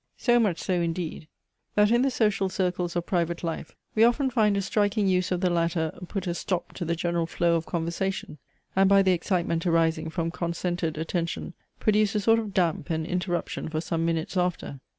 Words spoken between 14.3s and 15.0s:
after.